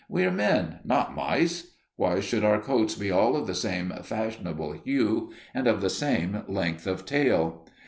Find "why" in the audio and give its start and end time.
1.95-2.21